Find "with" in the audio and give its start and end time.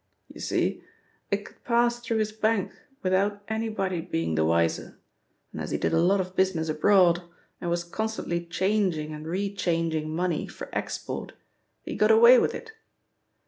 12.39-12.55